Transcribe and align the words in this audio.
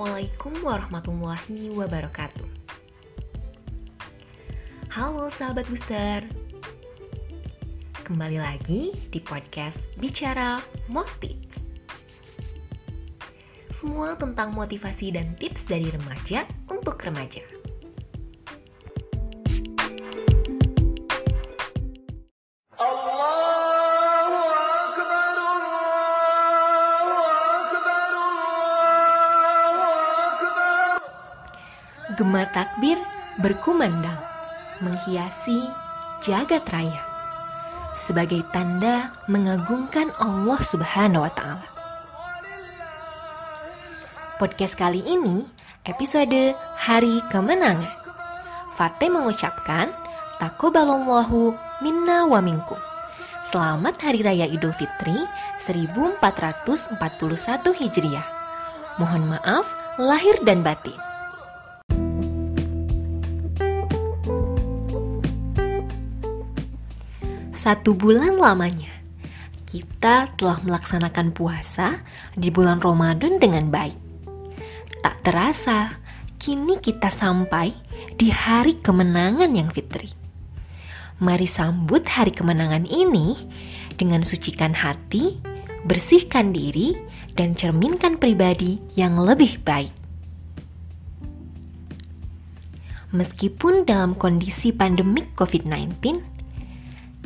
Assalamualaikum 0.00 0.64
warahmatullahi 0.64 1.76
wabarakatuh. 1.76 2.48
Halo 4.88 5.28
sahabat 5.28 5.68
booster. 5.68 6.24
Kembali 8.08 8.40
lagi 8.40 8.96
di 8.96 9.20
podcast 9.20 9.76
Bicara 10.00 10.56
Motives. 10.88 11.60
Semua 13.76 14.16
tentang 14.16 14.56
motivasi 14.56 15.12
dan 15.12 15.36
tips 15.36 15.68
dari 15.68 15.92
remaja 15.92 16.48
untuk 16.72 16.96
remaja. 17.04 17.59
Takbir 32.80 32.96
berkumandang, 33.44 34.16
menghiasi 34.80 35.60
jagat 36.24 36.64
raya 36.72 36.96
sebagai 37.92 38.40
tanda 38.56 39.12
mengagungkan 39.28 40.08
Allah 40.16 40.56
Subhanahu 40.64 41.20
wa 41.20 41.32
taala. 41.36 41.68
Podcast 44.40 44.80
kali 44.80 45.04
ini 45.04 45.44
episode 45.84 46.56
Hari 46.80 47.20
Kemenangan. 47.28 48.00
Fatih 48.72 49.12
mengucapkan 49.12 49.92
takobalallahu 50.40 51.52
minna 51.84 52.24
wa 52.24 52.40
minkum. 52.40 52.80
Selamat 53.44 54.00
Hari 54.00 54.24
Raya 54.24 54.48
Idul 54.48 54.72
Fitri 54.72 55.20
1441 55.68 56.96
Hijriah. 57.76 58.28
Mohon 58.96 59.36
maaf 59.36 59.68
lahir 60.00 60.40
dan 60.48 60.64
batin. 60.64 61.09
Satu 67.60 67.92
bulan 67.92 68.40
lamanya, 68.40 68.88
kita 69.68 70.32
telah 70.40 70.64
melaksanakan 70.64 71.28
puasa 71.36 72.00
di 72.32 72.48
bulan 72.48 72.80
Ramadan 72.80 73.36
dengan 73.36 73.68
baik. 73.68 74.00
Tak 75.04 75.20
terasa, 75.20 76.00
kini 76.40 76.80
kita 76.80 77.12
sampai 77.12 77.76
di 78.16 78.32
hari 78.32 78.80
kemenangan 78.80 79.52
yang 79.52 79.68
fitri. 79.68 80.08
Mari 81.20 81.44
sambut 81.44 82.00
hari 82.08 82.32
kemenangan 82.32 82.88
ini 82.88 83.36
dengan 83.92 84.24
sucikan 84.24 84.72
hati, 84.72 85.36
bersihkan 85.84 86.56
diri, 86.56 86.96
dan 87.36 87.52
cerminkan 87.52 88.16
pribadi 88.16 88.80
yang 88.96 89.20
lebih 89.20 89.60
baik. 89.60 89.92
Meskipun 93.12 93.84
dalam 93.84 94.16
kondisi 94.16 94.72
pandemik 94.72 95.36
COVID-19, 95.36 96.39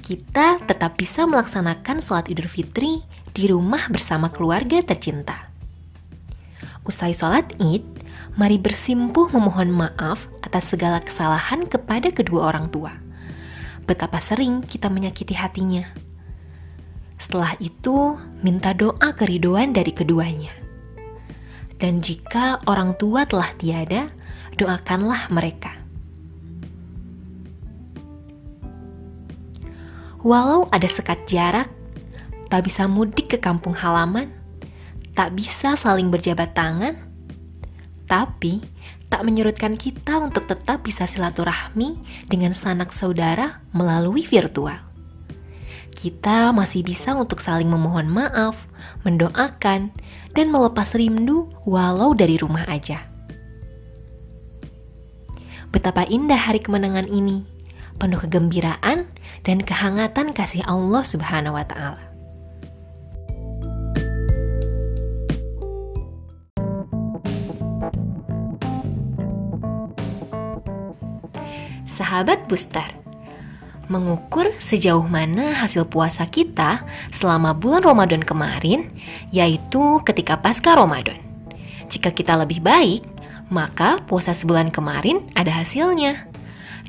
kita 0.00 0.62
tetap 0.64 0.96
bisa 0.96 1.28
melaksanakan 1.28 2.00
sholat 2.00 2.32
Idul 2.32 2.48
Fitri 2.48 3.04
di 3.36 3.44
rumah 3.50 3.92
bersama 3.92 4.32
keluarga 4.32 4.80
tercinta. 4.80 5.52
Usai 6.88 7.12
sholat 7.12 7.52
Id, 7.60 7.84
mari 8.40 8.56
bersimpuh 8.56 9.28
memohon 9.28 9.68
maaf 9.68 10.32
atas 10.40 10.72
segala 10.72 11.04
kesalahan 11.04 11.68
kepada 11.68 12.08
kedua 12.08 12.48
orang 12.48 12.72
tua. 12.72 12.96
Betapa 13.84 14.16
sering 14.22 14.64
kita 14.64 14.88
menyakiti 14.88 15.36
hatinya. 15.36 15.84
Setelah 17.20 17.54
itu, 17.60 18.16
minta 18.40 18.72
doa 18.74 19.14
keridoan 19.14 19.76
dari 19.76 19.92
keduanya. 19.92 20.54
Dan 21.76 21.98
jika 21.98 22.62
orang 22.66 22.94
tua 22.98 23.26
telah 23.26 23.50
tiada, 23.58 24.10
doakanlah 24.58 25.30
mereka 25.30 25.81
Walau 30.22 30.70
ada 30.70 30.86
sekat 30.86 31.26
jarak, 31.26 31.66
tak 32.46 32.70
bisa 32.70 32.86
mudik 32.86 33.34
ke 33.34 33.38
kampung 33.42 33.74
halaman, 33.74 34.30
tak 35.18 35.34
bisa 35.34 35.74
saling 35.74 36.14
berjabat 36.14 36.54
tangan, 36.54 36.94
tapi 38.06 38.62
tak 39.10 39.26
menyurutkan 39.26 39.74
kita 39.74 40.22
untuk 40.22 40.46
tetap 40.46 40.86
bisa 40.86 41.10
silaturahmi 41.10 41.98
dengan 42.30 42.54
sanak 42.54 42.94
saudara 42.94 43.60
melalui 43.74 44.22
virtual. 44.22 44.78
Kita 45.92 46.54
masih 46.56 46.80
bisa 46.86 47.12
untuk 47.12 47.42
saling 47.42 47.68
memohon 47.68 48.08
maaf, 48.08 48.64
mendoakan, 49.04 49.92
dan 50.32 50.46
melepas 50.48 50.96
rindu 50.96 51.52
walau 51.68 52.16
dari 52.16 52.40
rumah 52.40 52.64
aja. 52.70 53.04
Betapa 55.68 56.06
indah 56.08 56.38
hari 56.38 56.64
kemenangan 56.64 57.10
ini 57.10 57.51
penuh 58.00 58.20
kegembiraan 58.20 59.08
dan 59.42 59.58
kehangatan 59.60 60.32
kasih 60.36 60.62
Allah 60.64 61.02
Subhanahu 61.02 61.56
wa 61.56 61.66
taala. 61.66 62.12
Sahabat 71.92 72.48
Booster, 72.48 72.88
mengukur 73.92 74.48
sejauh 74.56 75.04
mana 75.04 75.52
hasil 75.52 75.84
puasa 75.84 76.24
kita 76.24 76.80
selama 77.12 77.52
bulan 77.52 77.84
Ramadan 77.84 78.24
kemarin, 78.24 78.88
yaitu 79.28 80.00
ketika 80.08 80.40
pasca 80.40 80.72
Ramadan. 80.72 81.20
Jika 81.92 82.08
kita 82.08 82.40
lebih 82.40 82.64
baik, 82.64 83.04
maka 83.52 84.00
puasa 84.08 84.32
sebulan 84.32 84.72
kemarin 84.72 85.28
ada 85.36 85.52
hasilnya. 85.52 86.31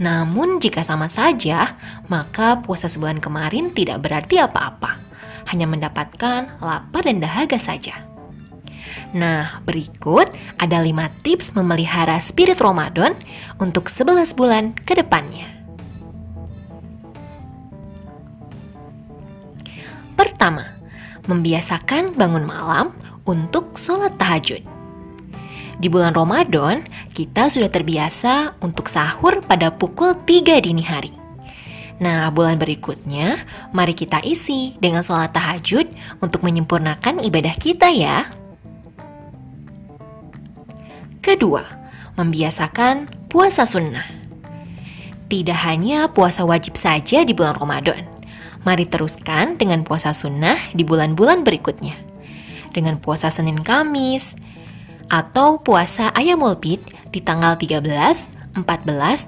Namun 0.00 0.64
jika 0.64 0.80
sama 0.80 1.12
saja, 1.12 1.76
maka 2.08 2.64
puasa 2.64 2.88
sebulan 2.88 3.20
kemarin 3.20 3.68
tidak 3.76 4.00
berarti 4.00 4.40
apa-apa. 4.40 4.96
Hanya 5.52 5.68
mendapatkan 5.68 6.56
lapar 6.64 7.04
dan 7.04 7.20
dahaga 7.20 7.60
saja. 7.60 8.08
Nah, 9.12 9.60
berikut 9.68 10.32
ada 10.56 10.80
5 10.80 11.10
tips 11.20 11.52
memelihara 11.52 12.16
spirit 12.16 12.64
Ramadan 12.64 13.12
untuk 13.60 13.92
11 13.92 14.32
bulan 14.32 14.72
ke 14.88 14.96
depannya. 14.96 15.52
Pertama, 20.16 20.64
membiasakan 21.28 22.16
bangun 22.16 22.48
malam 22.48 22.96
untuk 23.28 23.76
sholat 23.76 24.16
tahajud. 24.16 24.79
Di 25.80 25.88
bulan 25.88 26.12
Ramadan, 26.12 26.84
kita 27.16 27.48
sudah 27.48 27.72
terbiasa 27.72 28.60
untuk 28.60 28.92
sahur 28.92 29.40
pada 29.40 29.72
pukul 29.72 30.12
3 30.28 30.60
dini 30.60 30.84
hari. 30.84 31.08
Nah, 32.04 32.28
bulan 32.28 32.60
berikutnya, 32.60 33.48
mari 33.72 33.96
kita 33.96 34.20
isi 34.20 34.76
dengan 34.76 35.00
sholat 35.00 35.32
tahajud 35.32 35.88
untuk 36.20 36.44
menyempurnakan 36.44 37.24
ibadah 37.24 37.56
kita 37.56 37.88
ya. 37.96 38.28
Kedua, 41.24 41.64
membiasakan 42.20 43.28
puasa 43.32 43.64
sunnah. 43.64 44.04
Tidak 45.32 45.58
hanya 45.64 46.12
puasa 46.12 46.44
wajib 46.44 46.76
saja 46.76 47.24
di 47.24 47.32
bulan 47.32 47.56
Ramadan, 47.56 48.04
mari 48.68 48.84
teruskan 48.84 49.56
dengan 49.56 49.80
puasa 49.80 50.12
sunnah 50.12 50.60
di 50.76 50.84
bulan-bulan 50.84 51.40
berikutnya. 51.40 51.96
Dengan 52.72 53.00
puasa 53.00 53.32
Senin 53.32 53.60
Kamis, 53.64 54.36
atau 55.10 55.58
puasa 55.58 56.14
Ayamul 56.14 56.54
Bid 56.56 56.80
di 57.10 57.18
tanggal 57.18 57.58
13, 57.58 57.84
14, 58.54 58.62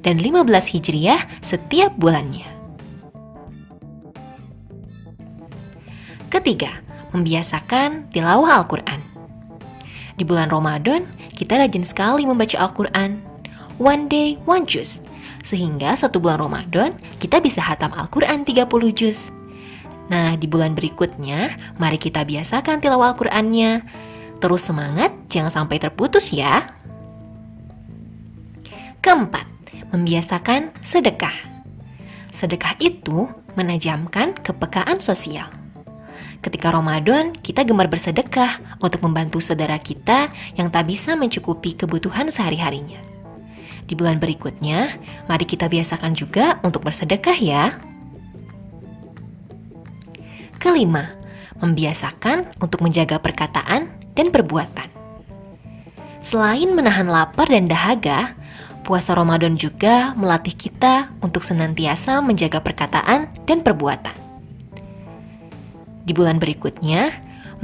dan 0.00 0.16
15 0.22 0.70
Hijriah 0.70 1.26
setiap 1.42 1.90
bulannya. 1.98 2.46
Ketiga, 6.30 6.82
membiasakan 7.10 8.10
tilawah 8.10 8.62
Al-Quran. 8.62 9.02
Di 10.14 10.22
bulan 10.22 10.50
Ramadan, 10.50 11.10
kita 11.34 11.58
rajin 11.58 11.82
sekali 11.82 12.22
membaca 12.22 12.54
Al-Quran. 12.58 13.18
One 13.82 14.06
day, 14.06 14.38
one 14.46 14.66
juz. 14.66 15.02
Sehingga 15.42 15.98
satu 15.98 16.22
bulan 16.22 16.42
Ramadan, 16.42 16.94
kita 17.18 17.42
bisa 17.42 17.58
hatam 17.62 17.90
Al-Quran 17.94 18.46
30 18.46 18.66
juz. 18.94 19.30
Nah, 20.10 20.38
di 20.38 20.46
bulan 20.46 20.76
berikutnya, 20.78 21.54
mari 21.78 21.98
kita 21.98 22.22
biasakan 22.22 22.82
tilawah 22.82 23.14
Al-Qurannya 23.14 23.82
Terus 24.42 24.62
semangat, 24.66 25.14
jangan 25.30 25.52
sampai 25.52 25.80
terputus 25.80 26.30
ya. 26.34 26.74
Keempat, 29.04 29.46
membiasakan 29.92 30.72
sedekah. 30.80 31.34
Sedekah 32.34 32.74
itu 32.82 33.30
menajamkan 33.54 34.34
kepekaan 34.42 34.98
sosial. 34.98 35.46
Ketika 36.44 36.74
Ramadan, 36.74 37.32
kita 37.32 37.64
gemar 37.64 37.88
bersedekah 37.88 38.60
untuk 38.82 39.00
membantu 39.00 39.40
saudara 39.40 39.80
kita 39.80 40.28
yang 40.58 40.68
tak 40.68 40.92
bisa 40.92 41.16
mencukupi 41.16 41.72
kebutuhan 41.72 42.28
sehari-harinya. 42.28 43.00
Di 43.88 43.96
bulan 43.96 44.20
berikutnya, 44.20 45.00
mari 45.24 45.48
kita 45.48 45.72
biasakan 45.72 46.12
juga 46.12 46.60
untuk 46.60 46.84
bersedekah 46.84 47.38
ya. 47.38 47.80
Kelima, 50.60 51.12
membiasakan 51.64 52.60
untuk 52.60 52.82
menjaga 52.84 53.20
perkataan 53.20 53.93
dan 54.14 54.30
perbuatan. 54.34 54.88
Selain 56.24 56.72
menahan 56.72 57.04
lapar 57.04 57.52
dan 57.52 57.68
dahaga, 57.68 58.32
puasa 58.84 59.12
Ramadan 59.12 59.60
juga 59.60 60.16
melatih 60.16 60.56
kita 60.56 61.12
untuk 61.20 61.44
senantiasa 61.44 62.24
menjaga 62.24 62.64
perkataan 62.64 63.28
dan 63.44 63.60
perbuatan. 63.60 64.16
Di 66.04 66.12
bulan 66.12 66.36
berikutnya, 66.36 67.12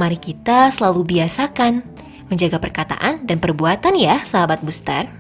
mari 0.01 0.17
kita 0.17 0.73
selalu 0.73 1.09
biasakan 1.17 1.85
menjaga 2.33 2.57
perkataan 2.57 3.29
dan 3.29 3.37
perbuatan 3.37 3.97
ya, 4.01 4.25
sahabat 4.25 4.65
booster. 4.65 5.20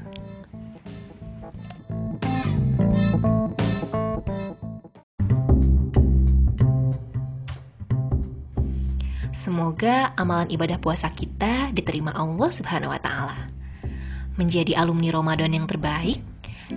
Semoga 9.40 10.12
amalan 10.20 10.52
ibadah 10.52 10.76
puasa 10.76 11.08
kita 11.16 11.72
diterima 11.72 12.12
Allah 12.12 12.52
Subhanahu 12.52 12.92
wa 12.92 13.00
taala. 13.00 13.48
Menjadi 14.36 14.76
alumni 14.76 15.16
Ramadan 15.16 15.56
yang 15.56 15.64
terbaik 15.64 16.20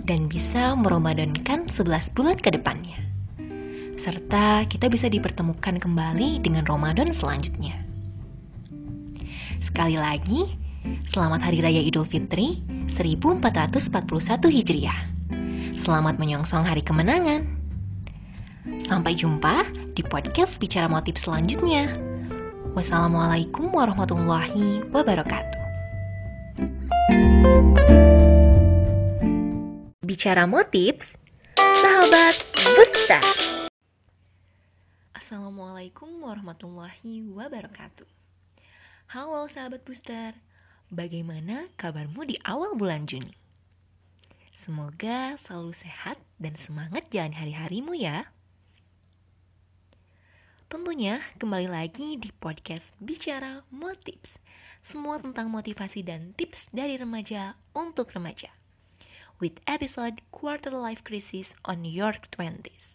dan 0.08 0.32
bisa 0.32 0.72
meramadankan 0.72 1.68
11 1.68 2.16
bulan 2.16 2.40
ke 2.40 2.48
depannya. 2.56 3.04
Serta 4.00 4.64
kita 4.64 4.88
bisa 4.88 5.12
dipertemukan 5.12 5.76
kembali 5.76 6.40
dengan 6.40 6.64
Ramadan 6.64 7.12
selanjutnya. 7.12 7.84
Sekali 9.60 10.00
lagi, 10.00 10.56
selamat 11.04 11.44
Hari 11.44 11.60
Raya 11.60 11.84
Idul 11.84 12.08
Fitri 12.08 12.64
1441 12.88 14.40
Hijriah. 14.40 15.00
Selamat 15.76 16.16
menyongsong 16.16 16.64
hari 16.64 16.80
kemenangan. 16.80 17.44
Sampai 18.80 19.12
jumpa 19.20 19.68
di 19.92 20.00
podcast 20.00 20.56
Bicara 20.56 20.88
Motif 20.88 21.20
selanjutnya. 21.20 22.13
Wassalamualaikum 22.74 23.70
warahmatullahi 23.70 24.82
wabarakatuh. 24.90 25.62
Bicara 30.02 30.42
motips, 30.50 31.14
sahabat 31.54 32.34
Busta. 32.74 33.22
Assalamualaikum 35.14 36.18
warahmatullahi 36.18 37.22
wabarakatuh. 37.30 38.10
Halo 39.14 39.46
sahabat 39.46 39.86
booster, 39.86 40.34
bagaimana 40.90 41.70
kabarmu 41.78 42.26
di 42.26 42.42
awal 42.42 42.74
bulan 42.74 43.06
Juni? 43.06 43.38
Semoga 44.58 45.38
selalu 45.38 45.78
sehat 45.78 46.18
dan 46.42 46.58
semangat 46.58 47.06
jalan 47.14 47.38
hari-harimu 47.38 47.94
ya. 47.94 48.33
Tentunya 50.74 51.22
kembali 51.38 51.70
lagi 51.70 52.18
di 52.18 52.34
podcast 52.34 52.98
Bicara 52.98 53.62
Motives 53.70 54.42
Semua 54.82 55.22
tentang 55.22 55.46
motivasi 55.46 56.02
dan 56.02 56.34
tips 56.34 56.66
dari 56.74 56.98
remaja 56.98 57.54
untuk 57.78 58.10
remaja. 58.10 58.50
With 59.38 59.62
episode 59.70 60.26
Quarter 60.34 60.74
Life 60.74 61.06
Crisis 61.06 61.54
on 61.62 61.86
Your 61.86 62.18
Twenties 62.34 62.93